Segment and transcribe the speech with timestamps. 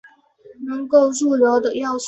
[0.65, 1.99] 能够入流的要素。